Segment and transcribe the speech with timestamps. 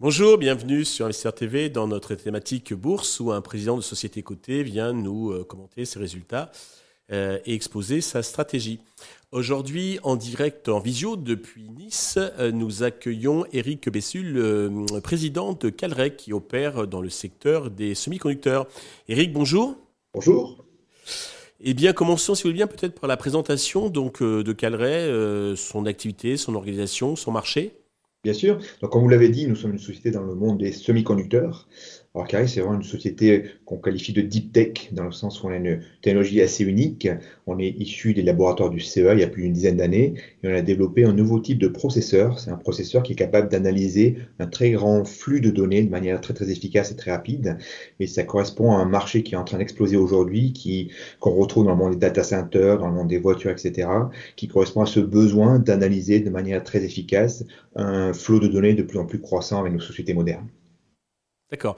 [0.00, 4.64] Bonjour, bienvenue sur Investisseur TV dans notre thématique bourse où un président de société cotée
[4.64, 6.50] vient nous euh, commenter ses résultats
[7.12, 8.80] euh, et exposer sa stratégie.
[9.30, 14.42] Aujourd'hui, en direct, en visio depuis Nice, euh, nous accueillons Eric Bessul,
[15.04, 18.66] président de Calrec, qui opère dans le secteur des semi-conducteurs.
[19.06, 19.76] Eric, bonjour.
[20.14, 20.64] Bonjour.
[21.60, 25.86] Eh bien, commençons, si vous voulez bien, peut-être par la présentation donc, de Calrec, son
[25.86, 27.72] activité, son organisation, son marché.
[28.24, 28.58] Bien sûr.
[28.80, 31.68] Donc, comme vous l'avez dit, nous sommes une société dans le monde des semi-conducteurs.
[32.14, 35.50] Alors c'est vraiment une société qu'on qualifie de deep tech, dans le sens où on
[35.50, 37.08] a une technologie assez unique.
[37.46, 40.12] On est issu des laboratoires du CEA il y a plus d'une dizaine d'années
[40.42, 42.38] et on a développé un nouveau type de processeur.
[42.38, 46.20] C'est un processeur qui est capable d'analyser un très grand flux de données de manière
[46.20, 47.56] très très efficace et très rapide.
[47.98, 51.64] Et ça correspond à un marché qui est en train d'exploser aujourd'hui, qui qu'on retrouve
[51.64, 53.88] dans le monde des data centers, dans le monde des voitures, etc.,
[54.36, 57.44] qui correspond à ce besoin d'analyser de manière très efficace
[57.74, 60.48] un flot de données de plus en plus croissant avec nos sociétés modernes.
[61.52, 61.76] D'accord.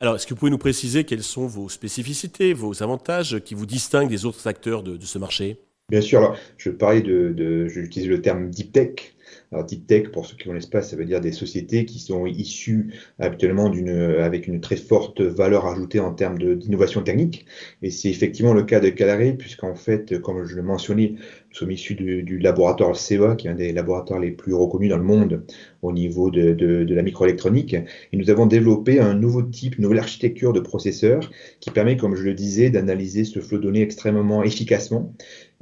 [0.00, 3.64] Alors, est-ce que vous pouvez nous préciser quelles sont vos spécificités, vos avantages qui vous
[3.64, 5.56] distinguent des autres acteurs de, ce marché?
[5.88, 9.14] Bien sûr, je parlais de, de j'utilise le terme deep tech.
[9.50, 12.26] Alors, deep tech, pour ceux qui connaissent pas, ça veut dire des sociétés qui sont
[12.26, 17.46] issues habituellement d'une, avec une très forte valeur ajoutée en termes d'innovation technique.
[17.80, 21.14] Et c'est effectivement le cas de Calare, puisqu'en fait, comme je le mentionnais,
[21.54, 24.96] nous sommes issus du, laboratoire CEA, qui est un des laboratoires les plus reconnus dans
[24.96, 25.44] le monde
[25.82, 27.74] au niveau de, de, de la microélectronique.
[27.74, 32.16] Et nous avons développé un nouveau type, une nouvelle architecture de processeur qui permet, comme
[32.16, 35.14] je le disais, d'analyser ce flot de données extrêmement efficacement.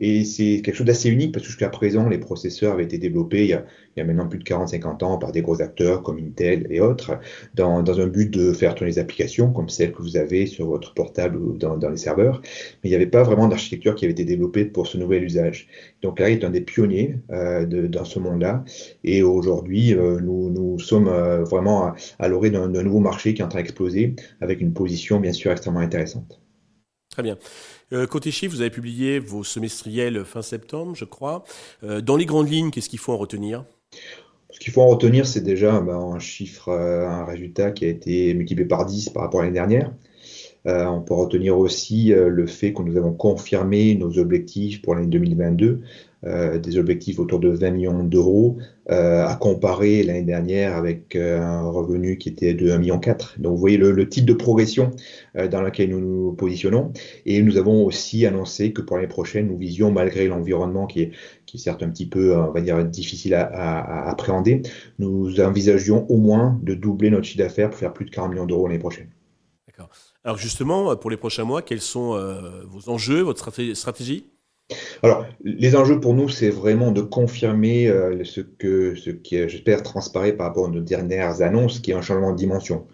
[0.00, 3.42] Et c'est quelque chose d'assez unique parce que jusqu'à présent, les processeurs avaient été développés
[3.42, 3.64] il y a,
[4.00, 6.80] il y a maintenant plus de 40-50 ans par des gros acteurs comme Intel et
[6.80, 7.18] autres,
[7.54, 10.66] dans, dans, un but de faire tourner des applications comme celles que vous avez sur
[10.66, 12.40] votre portable ou dans, les serveurs.
[12.82, 15.68] Mais il n'y avait pas vraiment d'architecture qui avait été développée pour ce nouvel usage.
[16.02, 18.64] Donc Larry est un des pionniers euh, de, dans ce monde-là.
[19.04, 23.44] Et aujourd'hui, euh, nous, nous, sommes euh, vraiment à, l'orée d'un nouveau marché qui est
[23.44, 26.40] en train d'exploser avec une position bien sûr extrêmement intéressante.
[27.10, 27.36] Très bien.
[28.08, 31.42] Côté chiffres, vous avez publié vos semestriels fin septembre, je crois.
[31.82, 33.64] Dans les grandes lignes, qu'est-ce qu'il faut en retenir?
[34.50, 37.88] Ce qu'il faut en retenir, c'est déjà ben, un chiffre, euh, un résultat qui a
[37.88, 39.92] été multiplié par 10 par rapport à l'année dernière.
[40.64, 45.66] on peut retenir aussi le fait que nous avons confirmé nos objectifs pour l'année 2022
[45.66, 45.78] euh,
[46.22, 48.58] des objectifs autour de 20 millions d'euros,
[48.90, 53.00] euh, à comparer l'année dernière avec euh, un revenu qui était de 1,4 million.
[53.38, 54.90] Donc vous voyez le, type de progression
[55.34, 56.92] dans lequel nous nous positionnons.
[57.24, 61.12] Et nous avons aussi annoncé que pour l'année prochaine, nous visions, malgré l'environnement qui est,
[61.46, 64.62] qui certes un petit peu, on va dire, difficile à, à, à appréhender,
[64.98, 68.46] nous envisagions au moins de doubler notre chiffre d'affaires pour faire plus de 40 millions
[68.46, 69.08] d'euros l'année prochaine.
[69.68, 69.90] D'accord.
[70.24, 72.18] Alors justement, pour les prochains mois, quels sont
[72.66, 73.38] vos enjeux, votre
[73.74, 74.26] stratégie?
[75.02, 79.82] Alors, les enjeux pour nous, c'est vraiment de confirmer euh, ce, que, ce qui, j'espère,
[79.82, 82.86] transparaît par rapport à nos dernières annonces, qui est un changement de dimension.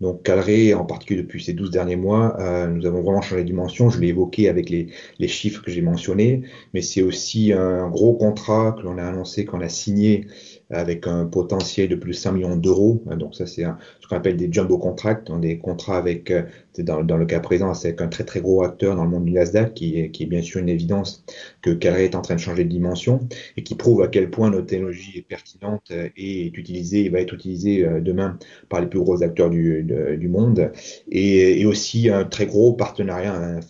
[0.00, 3.46] Donc, Calré, en particulier depuis ces 12 derniers mois, euh, nous avons vraiment changé de
[3.46, 3.90] dimension.
[3.90, 4.88] Je l'ai évoqué avec les,
[5.20, 6.42] les chiffres que j'ai mentionnés,
[6.74, 10.26] mais c'est aussi un gros contrat que l'on a annoncé, qu'on a signé
[10.74, 13.02] avec un potentiel de plus de 5 millions d'euros.
[13.18, 13.64] Donc ça, c'est
[14.00, 16.42] ce qu'on appelle des jumbo contracts, des contrats avec, euh,
[16.78, 19.32] dans, dans, le cas présent, c'est un très très gros acteur dans le monde du
[19.32, 21.24] Nasdaq, qui est, qui est bien sûr une évidence
[21.62, 23.20] que Carré est en train de changer de dimension
[23.56, 27.20] et qui prouve à quel point notre technologie est pertinente et est utilisée et va
[27.20, 29.84] être utilisée euh, demain par les plus gros acteurs du,
[30.18, 30.70] du monde.
[31.10, 33.60] Et, et, aussi un très gros partenariat, un,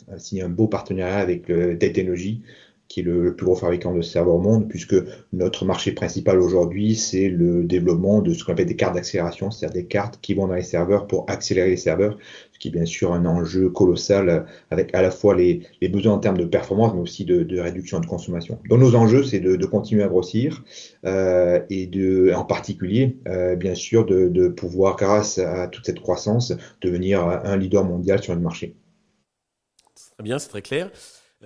[0.42, 2.42] un, beau partenariat avec le Technology,
[2.88, 4.94] qui est le, plus gros fabricant de serveurs au monde, puisque
[5.32, 9.82] notre marché principal aujourd'hui, c'est le développement de ce qu'on appelle des cartes d'accélération, c'est-à-dire
[9.82, 12.18] des cartes qui vont dans les serveurs pour accélérer les serveurs,
[12.52, 16.18] ce qui est bien sûr un enjeu colossal avec à la fois les, besoins en
[16.18, 18.58] termes de performance, mais aussi de, réduction de consommation.
[18.68, 20.62] Donc nos enjeux, c'est de, de, continuer à grossir
[21.04, 26.00] euh, et de, en particulier, euh, bien sûr, de, de pouvoir, grâce à toute cette
[26.00, 28.76] croissance, devenir un leader mondial sur le marché.
[30.16, 30.90] Très bien, c'est très clair.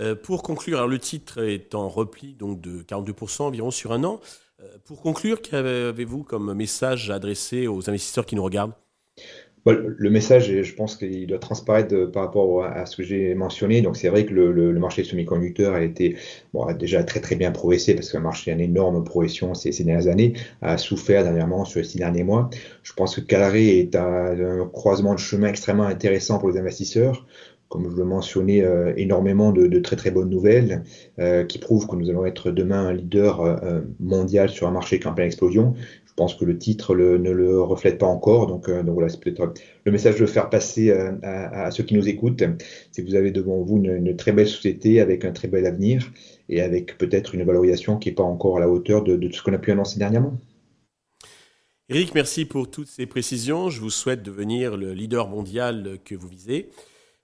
[0.01, 4.05] Euh, pour conclure, alors le titre est en repli donc de 42% environ sur un
[4.05, 4.21] an.
[4.61, 8.75] Euh, pour conclure, qu'avez-vous comme message adressé aux investisseurs qui nous regardent?
[9.67, 13.83] Le message, je pense qu'il doit transparaître par rapport à ce que j'ai mentionné.
[13.83, 16.17] Donc, c'est vrai que le, marché semi-conducteurs a été
[16.79, 20.33] déjà très très bien progressé parce le marché a une énorme progression ces, dernières années,
[20.63, 22.49] a souffert dernièrement sur les six derniers mois.
[22.83, 27.27] Je pense que Calaré est à un croisement de chemin extrêmement intéressant pour les investisseurs
[27.69, 28.65] comme je le mentionnais,
[28.97, 30.85] énormément de, très très bonnes nouvelles
[31.49, 33.61] qui prouvent que nous allons être demain un leader
[34.01, 35.75] mondial sur un marché qui est en pleine explosion.
[36.07, 39.53] Je pense que le titre ne le reflète pas encore, donc, voilà, c'est peut-être
[39.85, 42.43] le message de faire passer à, ceux qui nous écoutent,
[42.91, 46.11] c'est que vous avez devant vous une, très belle société avec un très bel avenir
[46.49, 49.43] et avec peut-être une valorisation qui n'est pas encore à la hauteur de, de ce
[49.43, 50.39] qu'on a pu annoncer dernièrement.
[51.91, 53.71] Eric, merci pour toutes ces précisions.
[53.71, 56.69] Je vous souhaite devenir le leader mondial que vous visez.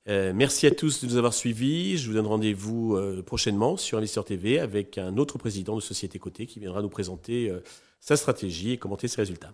[0.09, 1.97] Euh, merci à tous de nous avoir suivis.
[1.97, 6.19] Je vous donne rendez-vous euh, prochainement sur Investisseur TV avec un autre président de Société
[6.19, 7.61] Côté qui viendra nous présenter euh,
[8.01, 9.53] sa stratégie et commenter ses résultats.